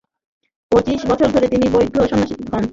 পঁচিশ 0.71 1.01
বছর 1.09 1.27
বয়সে 1.33 1.47
তিনি 1.47 1.65
বৌদ্ধ 1.69 1.95
সন্ন্যাসী 2.01 2.35
হন। 2.51 2.63